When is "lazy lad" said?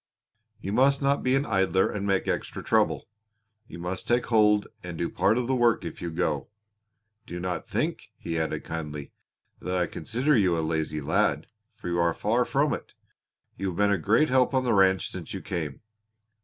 10.65-11.45